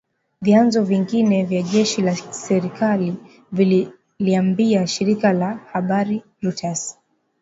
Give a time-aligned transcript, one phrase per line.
[0.41, 3.15] Vyanzo vingine vya jeshi la serikali
[3.51, 6.97] vililiambia shirika la habari la Reuters